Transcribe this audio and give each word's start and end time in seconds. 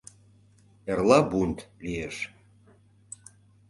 —Эрла 0.91 1.19
бунт 1.31 1.59
лиеш... 1.83 2.17